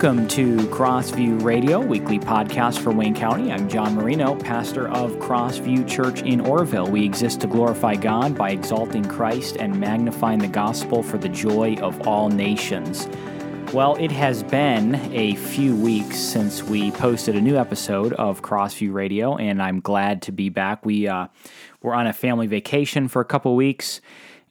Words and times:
welcome 0.00 0.28
to 0.28 0.56
Crossview 0.68 1.42
Radio, 1.42 1.80
weekly 1.80 2.20
podcast 2.20 2.78
for 2.78 2.92
Wayne 2.92 3.16
County. 3.16 3.50
I'm 3.50 3.68
John 3.68 3.96
Marino, 3.96 4.36
pastor 4.36 4.86
of 4.90 5.10
Crossview 5.16 5.88
Church 5.88 6.22
in 6.22 6.38
Orrville. 6.38 6.88
We 6.88 7.04
exist 7.04 7.40
to 7.40 7.48
glorify 7.48 7.96
God 7.96 8.38
by 8.38 8.50
exalting 8.50 9.04
Christ 9.04 9.56
and 9.56 9.80
magnifying 9.80 10.38
the 10.38 10.46
gospel 10.46 11.02
for 11.02 11.18
the 11.18 11.28
joy 11.28 11.78
of 11.82 12.06
all 12.06 12.28
nations. 12.28 13.08
Well, 13.72 13.96
it 13.96 14.12
has 14.12 14.44
been 14.44 14.94
a 15.12 15.34
few 15.34 15.74
weeks 15.74 16.16
since 16.16 16.62
we 16.62 16.92
posted 16.92 17.34
a 17.34 17.40
new 17.40 17.56
episode 17.56 18.12
of 18.12 18.40
Crossview 18.40 18.92
Radio, 18.92 19.36
and 19.36 19.60
I'm 19.60 19.80
glad 19.80 20.22
to 20.22 20.32
be 20.32 20.48
back. 20.48 20.86
We 20.86 21.08
uh, 21.08 21.26
were 21.82 21.96
on 21.96 22.06
a 22.06 22.12
family 22.12 22.46
vacation 22.46 23.08
for 23.08 23.20
a 23.20 23.24
couple 23.24 23.56
weeks 23.56 24.00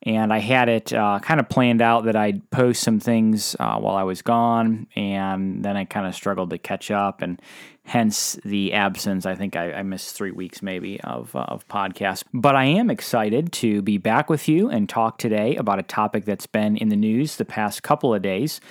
and 0.04 0.32
I 0.32 0.40
had 0.40 0.70
it 0.70 0.94
uh, 0.94 1.20
kind 1.20 1.40
of 1.40 1.50
planned 1.50 1.82
out 1.82 2.06
that 2.06 2.16
I'd 2.16 2.50
post 2.52 2.84
some 2.84 3.00
things 3.00 3.56
uh, 3.60 3.78
while 3.78 3.96
I 3.96 4.04
was 4.04 4.22
gone, 4.22 4.88
and 4.96 5.64
then 5.64 5.76
I 5.76 5.86
kind 5.86 6.08
of 6.08 6.16
struggled 6.16 6.50
to 6.52 6.58
catch 6.58 6.92
up, 6.92 7.22
and 7.22 7.42
hence 7.84 8.38
the 8.44 8.74
absence. 8.74 9.26
I 9.26 9.36
think 9.36 9.56
I, 9.56 9.74
I 9.74 9.84
missed 9.84 10.16
three 10.16 10.32
weeks 10.32 10.62
maybe 10.62 11.00
of 11.02 11.36
uh, 11.36 11.46
of 11.48 11.68
podcast, 11.68 12.24
but 12.34 12.56
I 12.56 12.66
am 12.66 12.90
excited 12.90 13.52
to 13.54 13.82
be 13.82 13.98
back 13.98 14.30
with 14.30 14.48
you 14.48 14.70
and 14.70 14.88
talk 14.88 15.18
today 15.18 15.56
about 15.56 15.80
a 15.80 15.84
topic 15.84 16.26
that's 16.26 16.48
been 16.48 16.78
in 16.78 16.90
the 16.90 16.96
news 16.96 17.38
the 17.38 17.46
past 17.46 17.84
couple 17.84 18.14
of 18.14 18.22
days. 18.22 18.62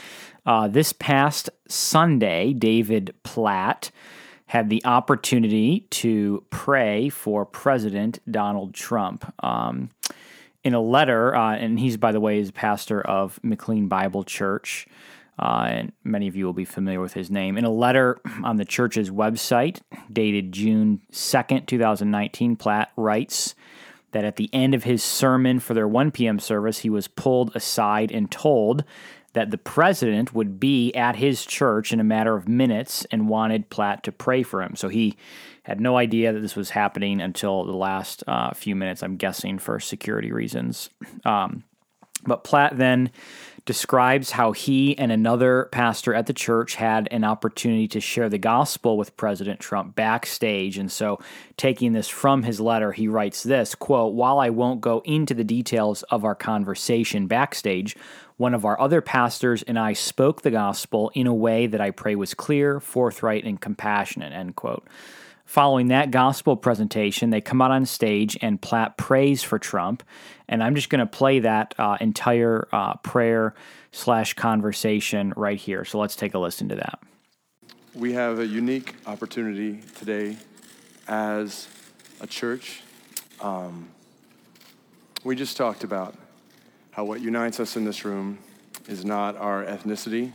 Uh, 0.44 0.68
this 0.68 0.92
past 0.92 1.50
Sunday, 1.66 2.52
David 2.52 3.14
Platt 3.24 3.90
had 4.46 4.70
the 4.70 4.84
opportunity 4.84 5.80
to 5.90 6.44
pray 6.50 7.08
for 7.08 7.44
President 7.44 8.20
Donald 8.30 8.74
Trump. 8.74 9.32
Um, 9.42 9.90
in 10.66 10.74
a 10.74 10.80
letter, 10.80 11.32
uh, 11.32 11.54
and 11.54 11.78
he's, 11.78 11.96
by 11.96 12.10
the 12.10 12.18
way, 12.18 12.40
is 12.40 12.50
pastor 12.50 13.00
of 13.00 13.38
McLean 13.44 13.86
Bible 13.86 14.24
Church. 14.24 14.88
Uh, 15.38 15.68
and 15.70 15.92
many 16.02 16.26
of 16.26 16.34
you 16.34 16.44
will 16.44 16.52
be 16.52 16.64
familiar 16.64 17.00
with 17.00 17.12
his 17.12 17.30
name. 17.30 17.56
In 17.56 17.64
a 17.64 17.70
letter 17.70 18.18
on 18.42 18.56
the 18.56 18.64
church's 18.64 19.08
website 19.08 19.80
dated 20.12 20.50
June 20.50 21.02
2nd, 21.12 21.66
2019, 21.66 22.56
Platt 22.56 22.90
writes 22.96 23.54
that 24.10 24.24
at 24.24 24.34
the 24.34 24.50
end 24.52 24.74
of 24.74 24.82
his 24.82 25.04
sermon 25.04 25.60
for 25.60 25.72
their 25.72 25.86
1 25.86 26.10
p.m. 26.10 26.40
service, 26.40 26.78
he 26.78 26.90
was 26.90 27.06
pulled 27.06 27.54
aside 27.54 28.10
and 28.10 28.28
told 28.28 28.82
that 29.36 29.50
the 29.50 29.58
president 29.58 30.32
would 30.32 30.58
be 30.58 30.90
at 30.94 31.14
his 31.14 31.44
church 31.44 31.92
in 31.92 32.00
a 32.00 32.04
matter 32.04 32.34
of 32.34 32.48
minutes 32.48 33.06
and 33.10 33.28
wanted 33.28 33.68
Platt 33.68 34.02
to 34.04 34.10
pray 34.10 34.42
for 34.42 34.62
him. 34.62 34.74
So 34.76 34.88
he 34.88 35.14
had 35.64 35.78
no 35.78 35.98
idea 35.98 36.32
that 36.32 36.40
this 36.40 36.56
was 36.56 36.70
happening 36.70 37.20
until 37.20 37.64
the 37.64 37.76
last 37.76 38.24
uh, 38.26 38.54
few 38.54 38.74
minutes, 38.74 39.02
I'm 39.02 39.16
guessing, 39.16 39.58
for 39.58 39.78
security 39.78 40.32
reasons. 40.32 40.88
Um, 41.26 41.64
but 42.24 42.44
Platt 42.44 42.76
then 42.76 43.10
describes 43.66 44.30
how 44.30 44.52
he 44.52 44.96
and 44.96 45.10
another 45.10 45.68
pastor 45.72 46.14
at 46.14 46.26
the 46.26 46.32
church 46.32 46.76
had 46.76 47.08
an 47.10 47.24
opportunity 47.24 47.88
to 47.88 48.00
share 48.00 48.28
the 48.28 48.38
gospel 48.38 48.96
with 48.96 49.16
President 49.16 49.58
Trump 49.58 49.96
backstage. 49.96 50.78
And 50.78 50.90
so, 50.90 51.18
taking 51.56 51.92
this 51.92 52.08
from 52.08 52.44
his 52.44 52.60
letter, 52.60 52.92
he 52.92 53.08
writes 53.08 53.42
this 53.42 53.74
quote, 53.74 54.14
While 54.14 54.38
I 54.38 54.50
won't 54.50 54.80
go 54.80 55.02
into 55.04 55.34
the 55.34 55.44
details 55.44 56.04
of 56.04 56.24
our 56.24 56.36
conversation 56.36 57.26
backstage, 57.26 57.96
one 58.36 58.54
of 58.54 58.64
our 58.64 58.80
other 58.80 59.00
pastors 59.00 59.62
and 59.64 59.78
I 59.78 59.94
spoke 59.94 60.42
the 60.42 60.50
gospel 60.50 61.10
in 61.14 61.26
a 61.26 61.34
way 61.34 61.66
that 61.66 61.80
I 61.80 61.90
pray 61.90 62.14
was 62.14 62.34
clear, 62.34 62.78
forthright, 62.78 63.44
and 63.44 63.60
compassionate, 63.60 64.32
end 64.32 64.54
quote. 64.56 64.86
Following 65.46 65.88
that 65.88 66.10
gospel 66.10 66.56
presentation, 66.56 67.30
they 67.30 67.40
come 67.40 67.62
out 67.62 67.70
on 67.70 67.86
stage 67.86 68.36
and 68.42 68.60
Platt 68.60 68.98
prays 68.98 69.44
for 69.44 69.60
Trump. 69.60 70.02
And 70.48 70.60
I'm 70.60 70.74
just 70.74 70.90
going 70.90 70.98
to 70.98 71.06
play 71.06 71.38
that 71.38 71.72
uh, 71.78 71.96
entire 72.00 72.66
uh, 72.72 72.96
prayer 72.96 73.54
slash 73.92 74.34
conversation 74.34 75.32
right 75.36 75.56
here. 75.56 75.84
So 75.84 76.00
let's 76.00 76.16
take 76.16 76.34
a 76.34 76.40
listen 76.40 76.68
to 76.70 76.74
that. 76.74 76.98
We 77.94 78.12
have 78.14 78.40
a 78.40 78.46
unique 78.46 78.96
opportunity 79.06 79.80
today 79.94 80.36
as 81.06 81.68
a 82.20 82.26
church. 82.26 82.82
Um, 83.40 83.88
we 85.22 85.36
just 85.36 85.56
talked 85.56 85.84
about 85.84 86.16
how 86.90 87.04
what 87.04 87.20
unites 87.20 87.60
us 87.60 87.76
in 87.76 87.84
this 87.84 88.04
room 88.04 88.38
is 88.88 89.04
not 89.04 89.36
our 89.36 89.64
ethnicity, 89.64 90.32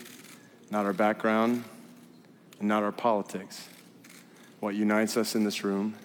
not 0.71 0.85
our 0.85 0.93
background, 0.93 1.65
and 2.59 2.69
not 2.69 2.81
our 2.81 2.93
politics 2.93 3.67
what 4.61 4.75
unites 4.75 5.17
us 5.17 5.33
in 5.33 5.43
this 5.43 5.63
room 5.63 5.95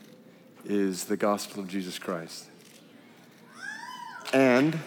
is 0.65 1.05
the 1.05 1.17
gospel 1.17 1.63
of 1.63 1.69
Jesus 1.69 1.99
Christ. 1.99 2.47
And 4.33 4.79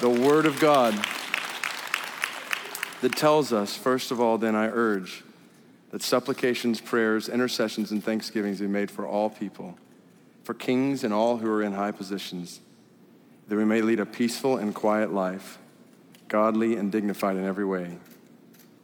the 0.00 0.10
Word 0.10 0.44
of 0.44 0.60
God 0.60 0.92
that 3.00 3.16
tells 3.16 3.54
us, 3.54 3.74
first 3.74 4.10
of 4.10 4.20
all, 4.20 4.36
then 4.36 4.54
I 4.54 4.66
urge 4.66 5.24
that 5.92 6.02
supplications, 6.02 6.78
prayers, 6.78 7.30
intercessions, 7.30 7.90
and 7.90 8.04
thanksgivings 8.04 8.60
be 8.60 8.66
made 8.66 8.90
for 8.90 9.06
all 9.06 9.30
people, 9.30 9.78
for 10.44 10.52
kings 10.52 11.02
and 11.04 11.14
all 11.14 11.38
who 11.38 11.50
are 11.50 11.62
in 11.62 11.72
high 11.72 11.92
positions, 11.92 12.60
that 13.48 13.56
we 13.56 13.64
may 13.64 13.80
lead 13.80 13.98
a 13.98 14.04
peaceful 14.04 14.58
and 14.58 14.74
quiet 14.74 15.10
life, 15.10 15.56
godly 16.28 16.76
and 16.76 16.92
dignified 16.92 17.36
in 17.36 17.46
every 17.46 17.64
way. 17.64 17.96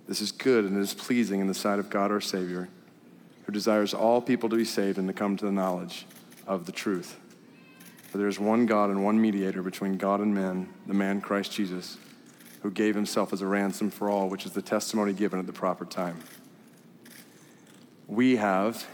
This 0.08 0.22
is 0.22 0.32
good 0.32 0.64
and 0.64 0.78
it 0.78 0.80
is 0.80 0.94
pleasing 0.94 1.40
in 1.40 1.48
the 1.48 1.54
sight 1.54 1.78
of 1.78 1.90
God 1.90 2.10
our 2.10 2.22
Savior 2.22 2.70
who 3.44 3.52
desires 3.52 3.94
all 3.94 4.20
people 4.20 4.48
to 4.48 4.56
be 4.56 4.64
saved 4.64 4.98
and 4.98 5.08
to 5.08 5.14
come 5.14 5.36
to 5.36 5.44
the 5.44 5.52
knowledge 5.52 6.06
of 6.46 6.66
the 6.66 6.72
truth. 6.72 7.18
For 8.10 8.18
there 8.18 8.28
is 8.28 8.38
one 8.38 8.66
God 8.66 8.90
and 8.90 9.04
one 9.04 9.20
mediator 9.20 9.62
between 9.62 9.96
God 9.96 10.20
and 10.20 10.34
men, 10.34 10.72
the 10.86 10.94
man 10.94 11.20
Christ 11.20 11.52
Jesus, 11.52 11.98
who 12.62 12.70
gave 12.70 12.94
himself 12.94 13.32
as 13.32 13.42
a 13.42 13.46
ransom 13.46 13.90
for 13.90 14.08
all, 14.08 14.28
which 14.28 14.46
is 14.46 14.52
the 14.52 14.62
testimony 14.62 15.12
given 15.12 15.38
at 15.38 15.46
the 15.46 15.52
proper 15.52 15.84
time. 15.84 16.18
We 18.06 18.36
have 18.36 18.86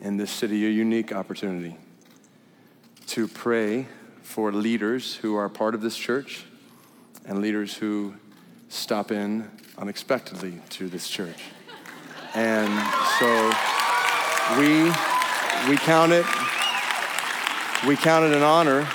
in 0.00 0.16
this 0.16 0.30
city 0.30 0.66
a 0.66 0.70
unique 0.70 1.12
opportunity 1.12 1.76
to 3.08 3.26
pray 3.26 3.88
for 4.22 4.52
leaders 4.52 5.16
who 5.16 5.34
are 5.34 5.48
part 5.48 5.74
of 5.74 5.82
this 5.82 5.96
church 5.96 6.44
and 7.26 7.40
leaders 7.40 7.74
who 7.74 8.14
stop 8.68 9.10
in 9.10 9.50
unexpectedly 9.76 10.60
to 10.70 10.88
this 10.88 11.08
church. 11.08 11.42
And 12.34 12.70
so 13.18 13.52
we, 14.58 14.84
we 15.68 15.76
count 15.76 16.12
it 16.12 16.26
we 17.86 17.96
count 17.96 18.26
it 18.26 18.36
an 18.36 18.42
honor 18.42 18.86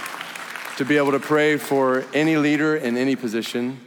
to 0.78 0.86
be 0.86 0.98
able 0.98 1.12
to 1.12 1.20
pray 1.20 1.58
for 1.58 2.06
any 2.14 2.38
leader 2.38 2.76
in 2.76 2.98
any 2.98 3.16
position, 3.16 3.80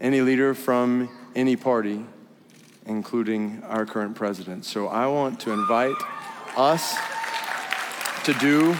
any 0.00 0.20
leader 0.20 0.54
from 0.54 1.08
any 1.34 1.56
party, 1.56 2.04
including 2.86 3.60
our 3.64 3.84
current 3.84 4.14
president. 4.14 4.64
So 4.64 4.86
I 4.86 5.08
want 5.08 5.40
to 5.40 5.50
invite 5.50 5.96
us 6.56 6.96
to 8.24 8.32
do 8.34 8.74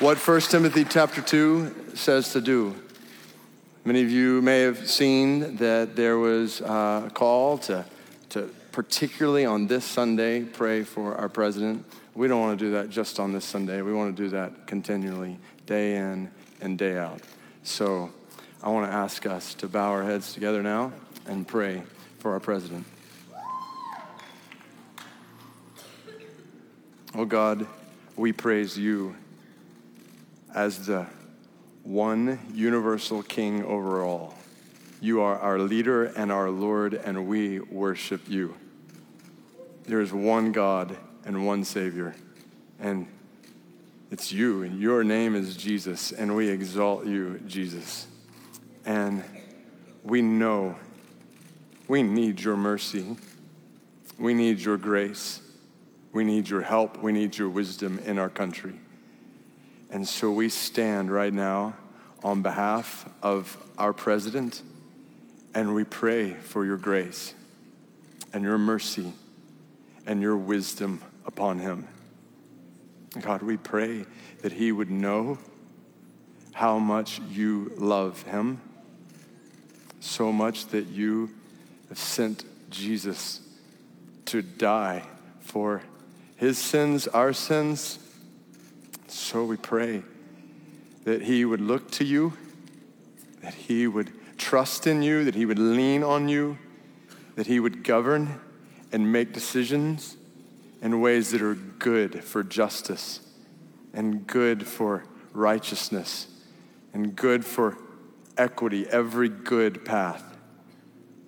what 0.00 0.18
1 0.18 0.40
Timothy 0.42 0.84
chapter 0.84 1.22
2 1.22 1.92
says 1.94 2.34
to 2.34 2.40
do. 2.42 2.74
Many 3.86 4.02
of 4.02 4.10
you 4.10 4.42
may 4.42 4.60
have 4.60 4.86
seen 4.86 5.56
that 5.56 5.96
there 5.96 6.18
was 6.18 6.60
a 6.60 7.10
call 7.14 7.56
to, 7.58 7.72
to 7.76 7.84
particularly 8.78 9.44
on 9.44 9.66
this 9.66 9.84
Sunday, 9.84 10.40
pray 10.40 10.84
for 10.84 11.16
our 11.16 11.28
president. 11.28 11.84
We 12.14 12.28
don't 12.28 12.40
want 12.40 12.60
to 12.60 12.64
do 12.64 12.70
that 12.74 12.90
just 12.90 13.18
on 13.18 13.32
this 13.32 13.44
Sunday. 13.44 13.82
We 13.82 13.92
want 13.92 14.16
to 14.16 14.22
do 14.22 14.28
that 14.28 14.68
continually, 14.68 15.36
day 15.66 15.96
in 15.96 16.30
and 16.60 16.78
day 16.78 16.96
out. 16.96 17.20
So 17.64 18.12
I 18.62 18.68
want 18.68 18.88
to 18.88 18.96
ask 18.96 19.26
us 19.26 19.54
to 19.54 19.66
bow 19.66 19.90
our 19.90 20.04
heads 20.04 20.32
together 20.32 20.62
now 20.62 20.92
and 21.26 21.44
pray 21.44 21.82
for 22.20 22.30
our 22.30 22.38
president. 22.38 22.86
Oh 27.16 27.24
God, 27.24 27.66
we 28.14 28.32
praise 28.32 28.78
you 28.78 29.16
as 30.54 30.86
the 30.86 31.04
one 31.82 32.38
universal 32.54 33.24
king 33.24 33.64
over 33.64 34.04
all. 34.04 34.36
You 35.00 35.20
are 35.22 35.36
our 35.36 35.58
leader 35.58 36.04
and 36.04 36.30
our 36.30 36.48
Lord, 36.48 36.94
and 36.94 37.26
we 37.26 37.58
worship 37.58 38.28
you. 38.28 38.54
There 39.88 40.02
is 40.02 40.12
one 40.12 40.52
God 40.52 40.98
and 41.24 41.46
one 41.46 41.64
Savior, 41.64 42.14
and 42.78 43.06
it's 44.10 44.30
you, 44.30 44.62
and 44.62 44.78
your 44.78 45.02
name 45.02 45.34
is 45.34 45.56
Jesus, 45.56 46.12
and 46.12 46.36
we 46.36 46.50
exalt 46.50 47.06
you, 47.06 47.40
Jesus. 47.46 48.06
And 48.84 49.24
we 50.04 50.20
know 50.20 50.76
we 51.88 52.02
need 52.02 52.38
your 52.38 52.58
mercy, 52.58 53.16
we 54.18 54.34
need 54.34 54.60
your 54.60 54.76
grace, 54.76 55.40
we 56.12 56.22
need 56.22 56.50
your 56.50 56.60
help, 56.60 57.02
we 57.02 57.10
need 57.10 57.38
your 57.38 57.48
wisdom 57.48 57.98
in 58.00 58.18
our 58.18 58.28
country. 58.28 58.74
And 59.88 60.06
so 60.06 60.30
we 60.30 60.50
stand 60.50 61.10
right 61.10 61.32
now 61.32 61.76
on 62.22 62.42
behalf 62.42 63.08
of 63.22 63.56
our 63.78 63.94
president, 63.94 64.60
and 65.54 65.74
we 65.74 65.84
pray 65.84 66.34
for 66.34 66.66
your 66.66 66.76
grace 66.76 67.32
and 68.34 68.44
your 68.44 68.58
mercy 68.58 69.14
and 70.08 70.22
your 70.22 70.38
wisdom 70.38 71.02
upon 71.26 71.58
him. 71.58 71.86
God, 73.20 73.42
we 73.42 73.58
pray 73.58 74.06
that 74.40 74.52
he 74.52 74.72
would 74.72 74.90
know 74.90 75.38
how 76.52 76.78
much 76.78 77.20
you 77.30 77.70
love 77.76 78.22
him, 78.22 78.60
so 80.00 80.32
much 80.32 80.68
that 80.68 80.86
you 80.86 81.30
have 81.90 81.98
sent 81.98 82.44
Jesus 82.70 83.40
to 84.24 84.40
die 84.40 85.02
for 85.40 85.82
his 86.36 86.56
sins, 86.56 87.06
our 87.08 87.34
sins. 87.34 87.98
So 89.08 89.44
we 89.44 89.58
pray 89.58 90.02
that 91.04 91.22
he 91.22 91.44
would 91.44 91.60
look 91.60 91.90
to 91.92 92.04
you, 92.04 92.32
that 93.42 93.54
he 93.54 93.86
would 93.86 94.10
trust 94.38 94.86
in 94.86 95.02
you, 95.02 95.24
that 95.24 95.34
he 95.34 95.44
would 95.44 95.58
lean 95.58 96.02
on 96.02 96.30
you, 96.30 96.56
that 97.34 97.46
he 97.46 97.60
would 97.60 97.84
govern 97.84 98.40
and 98.92 99.12
make 99.12 99.32
decisions 99.32 100.16
in 100.80 101.00
ways 101.00 101.30
that 101.30 101.42
are 101.42 101.54
good 101.54 102.22
for 102.24 102.42
justice 102.42 103.20
and 103.92 104.26
good 104.26 104.66
for 104.66 105.04
righteousness 105.32 106.26
and 106.92 107.14
good 107.16 107.44
for 107.44 107.76
equity, 108.36 108.86
every 108.88 109.28
good 109.28 109.84
path. 109.84 110.22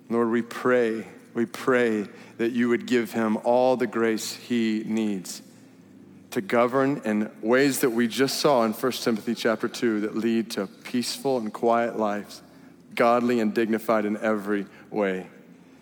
Lord, 0.09 0.29
we 0.29 0.41
pray, 0.41 1.05
we 1.33 1.45
pray 1.45 2.07
that 2.37 2.51
you 2.51 2.69
would 2.69 2.85
give 2.85 3.11
him 3.11 3.37
all 3.43 3.77
the 3.77 3.87
grace 3.87 4.33
he 4.33 4.83
needs 4.85 5.41
to 6.31 6.41
govern 6.41 7.01
in 7.03 7.29
ways 7.41 7.79
that 7.79 7.89
we 7.89 8.07
just 8.07 8.39
saw 8.39 8.63
in 8.63 8.71
1 8.71 8.91
Timothy 8.93 9.35
chapter 9.35 9.67
2 9.67 10.01
that 10.01 10.15
lead 10.15 10.51
to 10.51 10.67
peaceful 10.67 11.37
and 11.37 11.53
quiet 11.53 11.99
lives, 11.99 12.41
godly 12.95 13.41
and 13.41 13.53
dignified 13.53 14.05
in 14.05 14.17
every 14.17 14.65
way. 14.89 15.27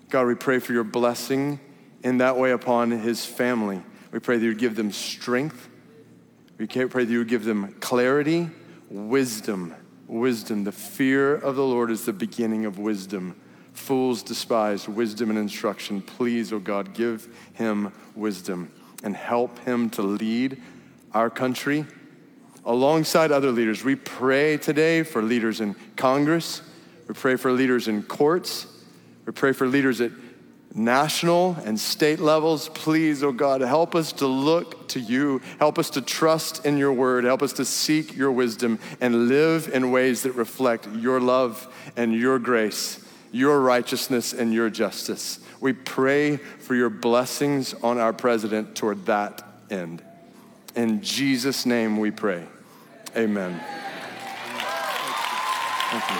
God, 0.09 0.25
we 0.25 0.35
pray 0.35 0.57
for 0.57 0.73
your 0.73 0.83
blessing 0.83 1.59
in 2.03 2.19
that 2.19 2.37
way 2.37 2.51
upon 2.51 2.91
his 2.91 3.25
family. 3.25 3.81
We 4.11 4.19
pray 4.19 4.37
that 4.37 4.43
you 4.43 4.51
would 4.51 4.59
give 4.59 4.75
them 4.75 4.91
strength. 4.91 5.69
We 6.57 6.67
pray 6.67 6.87
that 6.87 7.07
you 7.07 7.19
would 7.19 7.27
give 7.27 7.45
them 7.45 7.75
clarity, 7.79 8.49
wisdom. 8.89 9.75
Wisdom. 10.07 10.63
The 10.63 10.71
fear 10.71 11.35
of 11.35 11.55
the 11.55 11.63
Lord 11.63 11.91
is 11.91 12.05
the 12.05 12.13
beginning 12.13 12.65
of 12.65 12.79
wisdom. 12.79 13.39
Fools 13.73 14.23
despise 14.23 14.89
wisdom 14.89 15.29
and 15.29 15.37
instruction. 15.37 16.01
Please, 16.01 16.51
O 16.51 16.55
oh 16.55 16.59
God, 16.59 16.93
give 16.93 17.27
him 17.53 17.93
wisdom 18.15 18.71
and 19.03 19.15
help 19.15 19.59
him 19.59 19.89
to 19.91 20.01
lead 20.01 20.61
our 21.13 21.29
country 21.29 21.85
alongside 22.65 23.31
other 23.31 23.51
leaders. 23.51 23.83
We 23.83 23.95
pray 23.95 24.57
today 24.57 25.03
for 25.03 25.21
leaders 25.21 25.61
in 25.61 25.75
Congress. 25.95 26.61
We 27.07 27.13
pray 27.13 27.35
for 27.35 27.51
leaders 27.51 27.87
in 27.87 28.03
courts. 28.03 28.67
We 29.25 29.31
pray 29.31 29.53
for 29.53 29.67
leaders 29.67 30.01
at 30.01 30.11
national 30.73 31.57
and 31.65 31.79
state 31.79 32.19
levels. 32.19 32.69
Please, 32.69 33.23
oh 33.23 33.31
God, 33.31 33.61
help 33.61 33.95
us 33.95 34.11
to 34.13 34.27
look 34.27 34.87
to 34.89 34.99
you. 34.99 35.41
Help 35.59 35.79
us 35.79 35.89
to 35.91 36.01
trust 36.01 36.65
in 36.65 36.77
your 36.77 36.93
word. 36.93 37.23
Help 37.23 37.41
us 37.41 37.53
to 37.53 37.65
seek 37.65 38.15
your 38.15 38.31
wisdom 38.31 38.79
and 39.01 39.27
live 39.27 39.67
in 39.73 39.91
ways 39.91 40.23
that 40.23 40.33
reflect 40.33 40.87
your 40.95 41.19
love 41.19 41.67
and 41.95 42.13
your 42.13 42.39
grace, 42.39 43.03
your 43.31 43.61
righteousness 43.61 44.33
and 44.33 44.53
your 44.53 44.69
justice. 44.69 45.39
We 45.59 45.73
pray 45.73 46.37
for 46.37 46.75
your 46.75 46.89
blessings 46.89 47.73
on 47.75 47.97
our 47.97 48.13
president 48.13 48.75
toward 48.75 49.05
that 49.07 49.43
end. 49.69 50.01
In 50.75 51.01
Jesus' 51.01 51.65
name 51.65 51.97
we 51.97 52.11
pray. 52.11 52.45
Amen. 53.17 53.59
Thank 55.89 56.03
you. 56.09 56.17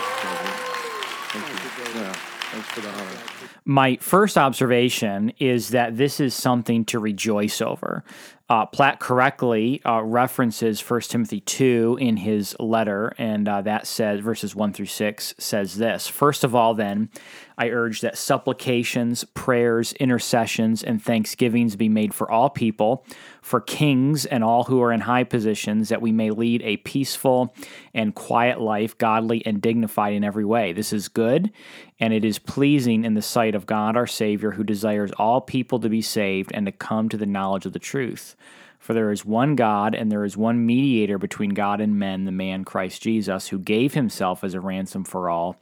Thank 1.30 1.46
you. 1.94 2.00
Yeah, 2.00 2.16
thanks 2.50 2.68
for 2.68 2.80
the 2.80 2.88
honor. 2.88 3.50
My 3.64 3.96
first 3.96 4.36
observation 4.38 5.32
is 5.38 5.68
that 5.70 5.96
this 5.96 6.18
is 6.18 6.34
something 6.34 6.84
to 6.86 6.98
rejoice 6.98 7.60
over. 7.60 8.04
Uh, 8.50 8.66
Platt 8.66 8.98
correctly 8.98 9.80
uh, 9.86 10.02
references 10.02 10.80
1 10.80 11.02
Timothy 11.02 11.40
2 11.40 11.98
in 12.00 12.16
his 12.16 12.56
letter, 12.58 13.14
and 13.16 13.48
uh, 13.48 13.62
that 13.62 13.86
says, 13.86 14.18
verses 14.18 14.56
1 14.56 14.72
through 14.72 14.86
6 14.86 15.34
says 15.38 15.76
this 15.76 16.08
First 16.08 16.42
of 16.42 16.52
all, 16.52 16.74
then, 16.74 17.10
I 17.56 17.68
urge 17.68 18.00
that 18.00 18.18
supplications, 18.18 19.22
prayers, 19.22 19.92
intercessions, 19.92 20.82
and 20.82 21.00
thanksgivings 21.00 21.76
be 21.76 21.88
made 21.88 22.12
for 22.12 22.28
all 22.28 22.50
people, 22.50 23.06
for 23.40 23.60
kings 23.60 24.26
and 24.26 24.42
all 24.42 24.64
who 24.64 24.82
are 24.82 24.92
in 24.92 25.02
high 25.02 25.24
positions, 25.24 25.90
that 25.90 26.02
we 26.02 26.10
may 26.10 26.30
lead 26.30 26.62
a 26.62 26.78
peaceful 26.78 27.54
and 27.94 28.16
quiet 28.16 28.60
life, 28.60 28.98
godly 28.98 29.46
and 29.46 29.62
dignified 29.62 30.14
in 30.14 30.24
every 30.24 30.44
way. 30.44 30.72
This 30.72 30.92
is 30.92 31.06
good, 31.06 31.52
and 32.00 32.14
it 32.14 32.24
is 32.24 32.38
pleasing 32.38 33.04
in 33.04 33.14
the 33.14 33.22
sight 33.22 33.54
of 33.54 33.66
God 33.66 33.96
our 33.96 34.06
Savior, 34.06 34.52
who 34.52 34.64
desires 34.64 35.12
all 35.12 35.42
people 35.42 35.78
to 35.80 35.90
be 35.90 36.00
saved 36.00 36.50
and 36.54 36.64
to 36.66 36.72
come 36.72 37.10
to 37.10 37.18
the 37.18 37.26
knowledge 37.26 37.66
of 37.66 37.74
the 37.74 37.78
truth. 37.78 38.34
For 38.78 38.94
there 38.94 39.12
is 39.12 39.26
one 39.26 39.56
God, 39.56 39.94
and 39.94 40.10
there 40.10 40.24
is 40.24 40.38
one 40.38 40.64
mediator 40.64 41.18
between 41.18 41.50
God 41.50 41.82
and 41.82 41.98
men, 41.98 42.24
the 42.24 42.32
man 42.32 42.64
Christ 42.64 43.02
Jesus, 43.02 43.48
who 43.48 43.58
gave 43.58 43.92
himself 43.92 44.42
as 44.42 44.54
a 44.54 44.60
ransom 44.60 45.04
for 45.04 45.28
all, 45.28 45.56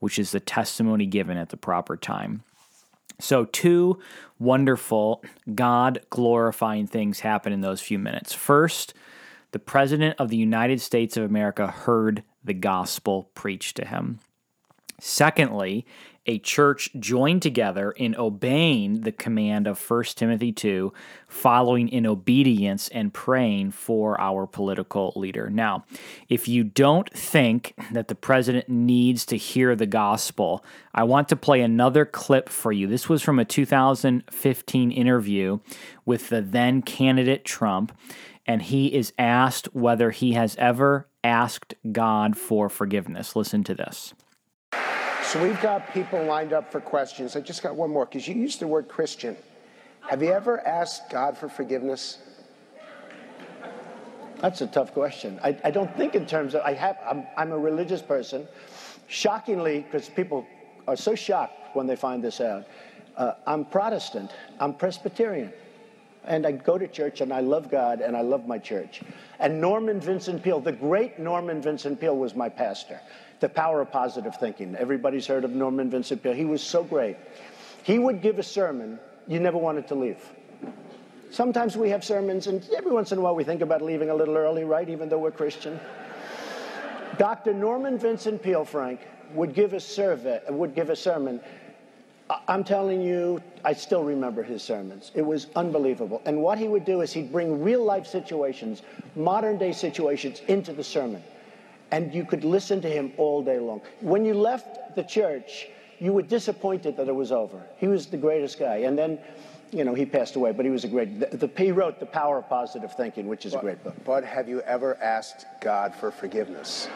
which 0.00 0.18
is 0.18 0.32
the 0.32 0.40
testimony 0.40 1.06
given 1.06 1.36
at 1.36 1.50
the 1.50 1.56
proper 1.56 1.96
time. 1.96 2.42
So, 3.20 3.44
two 3.44 4.00
wonderful, 4.40 5.22
God 5.54 6.00
glorifying 6.10 6.88
things 6.88 7.20
happen 7.20 7.52
in 7.52 7.60
those 7.60 7.80
few 7.80 8.00
minutes. 8.00 8.32
First, 8.32 8.92
the 9.52 9.60
President 9.60 10.16
of 10.18 10.30
the 10.30 10.36
United 10.36 10.80
States 10.80 11.16
of 11.16 11.22
America 11.22 11.68
heard 11.68 12.24
the 12.42 12.54
gospel 12.54 13.30
preached 13.34 13.76
to 13.76 13.86
him. 13.86 14.18
Secondly, 15.00 15.86
a 16.26 16.38
church 16.38 16.90
joined 16.98 17.42
together 17.42 17.90
in 17.90 18.16
obeying 18.16 19.02
the 19.02 19.12
command 19.12 19.66
of 19.66 19.90
1 19.90 20.04
Timothy 20.16 20.52
2, 20.52 20.92
following 21.28 21.88
in 21.88 22.06
obedience 22.06 22.88
and 22.88 23.12
praying 23.12 23.72
for 23.72 24.18
our 24.18 24.46
political 24.46 25.12
leader. 25.16 25.50
Now, 25.50 25.84
if 26.30 26.48
you 26.48 26.64
don't 26.64 27.12
think 27.12 27.74
that 27.92 28.08
the 28.08 28.14
president 28.14 28.68
needs 28.70 29.26
to 29.26 29.36
hear 29.36 29.76
the 29.76 29.86
gospel, 29.86 30.64
I 30.94 31.02
want 31.02 31.28
to 31.28 31.36
play 31.36 31.60
another 31.60 32.06
clip 32.06 32.48
for 32.48 32.72
you. 32.72 32.86
This 32.86 33.08
was 33.08 33.20
from 33.20 33.38
a 33.38 33.44
2015 33.44 34.90
interview 34.90 35.58
with 36.06 36.30
the 36.30 36.40
then 36.40 36.80
candidate 36.80 37.44
Trump, 37.44 37.96
and 38.46 38.62
he 38.62 38.94
is 38.94 39.12
asked 39.18 39.74
whether 39.74 40.10
he 40.10 40.32
has 40.32 40.56
ever 40.56 41.06
asked 41.22 41.74
God 41.92 42.36
for 42.36 42.70
forgiveness. 42.70 43.36
Listen 43.36 43.62
to 43.64 43.74
this. 43.74 44.14
So 45.28 45.42
we've 45.42 45.60
got 45.60 45.92
people 45.92 46.22
lined 46.22 46.52
up 46.52 46.70
for 46.70 46.80
questions. 46.80 47.34
I 47.34 47.40
just 47.40 47.62
got 47.62 47.74
one 47.74 47.90
more 47.90 48.06
because 48.06 48.28
you 48.28 48.34
used 48.34 48.60
the 48.60 48.68
word 48.68 48.88
Christian. 48.88 49.36
Have 50.08 50.22
you 50.22 50.30
ever 50.30 50.64
asked 50.66 51.10
God 51.10 51.36
for 51.36 51.48
forgiveness? 51.48 52.18
That's 54.40 54.60
a 54.60 54.66
tough 54.66 54.92
question. 54.92 55.40
I, 55.42 55.58
I 55.64 55.70
don't 55.70 55.94
think 55.96 56.14
in 56.14 56.26
terms 56.26 56.54
of, 56.54 56.60
I 56.62 56.74
have, 56.74 56.98
I'm, 57.04 57.26
I'm 57.36 57.50
a 57.50 57.58
religious 57.58 58.02
person. 58.02 58.46
Shockingly, 59.08 59.80
because 59.80 60.08
people 60.08 60.46
are 60.86 60.96
so 60.96 61.14
shocked 61.14 61.74
when 61.74 61.86
they 61.86 61.96
find 61.96 62.22
this 62.22 62.40
out, 62.40 62.66
uh, 63.16 63.32
I'm 63.46 63.64
Protestant, 63.64 64.30
I'm 64.60 64.74
Presbyterian. 64.74 65.52
And 66.24 66.46
I 66.46 66.52
go 66.52 66.78
to 66.78 66.86
church 66.86 67.20
and 67.22 67.32
I 67.32 67.40
love 67.40 67.70
God 67.70 68.00
and 68.00 68.16
I 68.16 68.20
love 68.20 68.46
my 68.46 68.58
church. 68.58 69.02
And 69.40 69.60
Norman 69.60 70.00
Vincent 70.00 70.42
Peale, 70.42 70.60
the 70.60 70.72
great 70.72 71.18
Norman 71.18 71.60
Vincent 71.60 72.00
Peale, 72.00 72.16
was 72.16 72.34
my 72.34 72.48
pastor. 72.48 73.00
The 73.40 73.48
Power 73.48 73.80
of 73.80 73.90
Positive 73.90 74.34
Thinking. 74.36 74.76
Everybody's 74.76 75.26
heard 75.26 75.44
of 75.44 75.50
Norman 75.50 75.90
Vincent 75.90 76.22
Peale. 76.22 76.34
He 76.34 76.44
was 76.44 76.62
so 76.62 76.84
great. 76.84 77.16
He 77.82 77.98
would 77.98 78.22
give 78.22 78.38
a 78.38 78.42
sermon, 78.42 78.98
you 79.26 79.40
never 79.40 79.58
wanted 79.58 79.88
to 79.88 79.94
leave. 79.94 80.22
Sometimes 81.30 81.76
we 81.76 81.90
have 81.90 82.04
sermons, 82.04 82.46
and 82.46 82.66
every 82.76 82.92
once 82.92 83.12
in 83.12 83.18
a 83.18 83.20
while 83.20 83.34
we 83.34 83.44
think 83.44 83.60
about 83.60 83.82
leaving 83.82 84.08
a 84.08 84.14
little 84.14 84.36
early, 84.36 84.64
right? 84.64 84.88
Even 84.88 85.08
though 85.08 85.18
we're 85.18 85.32
Christian. 85.32 85.78
Dr. 87.18 87.52
Norman 87.52 87.98
Vincent 87.98 88.42
Peale, 88.42 88.64
Frank, 88.64 89.00
would 89.34 89.52
give 89.52 89.72
a 89.72 89.80
survey, 89.80 90.40
would 90.48 90.74
give 90.74 90.90
a 90.90 90.96
sermon. 90.96 91.40
I'm 92.48 92.64
telling 92.64 93.02
you, 93.02 93.42
I 93.64 93.74
still 93.74 94.02
remember 94.02 94.42
his 94.42 94.62
sermons. 94.62 95.10
It 95.14 95.22
was 95.22 95.48
unbelievable. 95.56 96.22
And 96.24 96.40
what 96.40 96.56
he 96.56 96.68
would 96.68 96.84
do 96.84 97.02
is 97.02 97.12
he'd 97.12 97.30
bring 97.30 97.62
real 97.62 97.84
life 97.84 98.06
situations, 98.06 98.82
modern 99.14 99.58
day 99.58 99.72
situations, 99.72 100.40
into 100.48 100.72
the 100.72 100.84
sermon 100.84 101.22
and 101.94 102.12
you 102.12 102.24
could 102.24 102.42
listen 102.42 102.80
to 102.80 102.88
him 102.90 103.12
all 103.18 103.40
day 103.40 103.60
long. 103.60 103.80
When 104.00 104.24
you 104.24 104.34
left 104.34 104.96
the 104.96 105.04
church, 105.04 105.68
you 106.00 106.12
were 106.12 106.22
disappointed 106.22 106.96
that 106.96 107.06
it 107.06 107.14
was 107.14 107.30
over. 107.30 107.62
He 107.76 107.86
was 107.86 108.06
the 108.06 108.16
greatest 108.16 108.58
guy. 108.58 108.78
And 108.78 108.98
then, 108.98 109.20
you 109.70 109.84
know, 109.84 109.94
he 109.94 110.04
passed 110.04 110.34
away, 110.34 110.50
but 110.50 110.64
he 110.64 110.72
was 110.72 110.82
a 110.82 110.88
great. 110.88 111.20
The, 111.20 111.46
the 111.46 111.50
he 111.56 111.70
wrote 111.70 112.00
The 112.00 112.06
Power 112.06 112.38
of 112.38 112.48
Positive 112.48 112.92
Thinking, 112.92 113.28
which 113.28 113.46
is 113.46 113.52
but, 113.52 113.58
a 113.58 113.62
great 113.62 113.84
book. 113.84 113.94
But 114.04 114.24
have 114.24 114.48
you 114.48 114.60
ever 114.62 115.00
asked 115.00 115.46
God 115.60 115.94
for 115.94 116.10
forgiveness? 116.10 116.88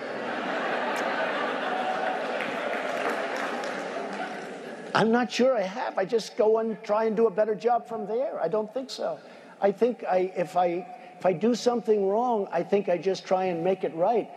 I'm 4.97 5.13
not 5.13 5.31
sure 5.31 5.57
I 5.57 5.63
have. 5.63 5.97
I 5.97 6.05
just 6.05 6.37
go 6.37 6.59
and 6.59 6.83
try 6.83 7.05
and 7.05 7.15
do 7.15 7.29
a 7.29 7.31
better 7.31 7.55
job 7.55 7.87
from 7.87 8.05
there. 8.07 8.41
I 8.43 8.49
don't 8.49 8.73
think 8.75 8.91
so. 8.91 9.21
I 9.61 9.71
think 9.71 10.03
I, 10.03 10.33
if 10.35 10.57
I 10.57 10.87
if 11.19 11.27
I 11.27 11.33
do 11.33 11.55
something 11.55 12.09
wrong, 12.09 12.49
I 12.53 12.63
think 12.65 12.89
I 12.89 12.97
just 12.97 13.25
try 13.25 13.45
and 13.47 13.63
make 13.63 13.85
it 13.85 13.95
right. 13.95 14.29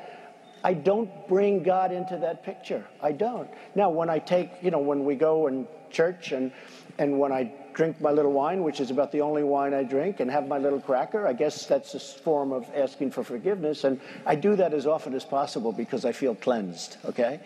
I 0.64 0.74
don't 0.74 1.28
bring 1.28 1.64
God 1.64 1.92
into 1.92 2.18
that 2.18 2.44
picture. 2.44 2.86
I 3.02 3.12
don't. 3.12 3.50
Now, 3.76 3.90
when 3.90 4.10
I 4.10 4.20
take, 4.20 4.52
you 4.62 4.72
know, 4.72 4.80
when 4.80 5.06
we 5.06 5.16
go 5.16 5.48
in 5.48 5.68
church 5.90 6.32
and 6.32 6.52
and 6.98 7.20
when 7.20 7.32
I 7.32 7.52
drink 7.74 8.02
my 8.02 8.12
little 8.12 8.34
wine, 8.34 8.64
which 8.64 8.80
is 8.80 8.92
about 8.92 9.12
the 9.12 9.22
only 9.22 9.44
wine 9.44 9.74
I 9.74 9.84
drink, 9.84 10.20
and 10.20 10.30
have 10.30 10.48
my 10.48 10.58
little 10.58 10.80
cracker, 10.80 11.26
I 11.26 11.34
guess 11.34 11.66
that's 11.66 11.94
a 11.94 12.00
form 12.00 12.52
of 12.52 12.70
asking 12.76 13.12
for 13.12 13.24
forgiveness. 13.24 13.86
And 13.86 14.00
I 14.26 14.36
do 14.36 14.56
that 14.58 14.74
as 14.74 14.86
often 14.86 15.14
as 15.14 15.24
possible 15.24 15.72
because 15.72 16.06
I 16.06 16.12
feel 16.12 16.36
cleansed. 16.36 16.98
Okay, 17.06 17.40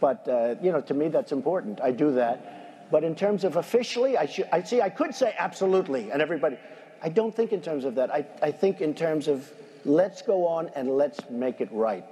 but 0.00 0.28
uh, 0.28 0.56
you 0.62 0.72
know, 0.72 0.80
to 0.82 0.94
me 0.94 1.08
that's 1.08 1.32
important. 1.32 1.80
I 1.80 1.90
do 1.90 2.12
that. 2.12 2.90
But 2.90 3.04
in 3.04 3.14
terms 3.14 3.44
of 3.44 3.56
officially, 3.56 4.18
I, 4.18 4.26
should, 4.26 4.48
I 4.52 4.62
see, 4.62 4.82
I 4.82 4.90
could 4.90 5.14
say 5.14 5.34
absolutely, 5.38 6.10
and 6.10 6.20
everybody. 6.20 6.58
I 7.02 7.08
don't 7.08 7.34
think 7.34 7.52
in 7.52 7.62
terms 7.62 7.84
of 7.86 7.94
that. 7.94 8.12
I, 8.12 8.26
I 8.42 8.52
think 8.52 8.80
in 8.80 8.94
terms 8.94 9.26
of 9.28 9.50
let's 9.84 10.22
go 10.22 10.46
on 10.46 10.70
and 10.76 10.90
let's 10.90 11.18
make 11.30 11.60
it 11.60 11.70
right. 11.72 12.04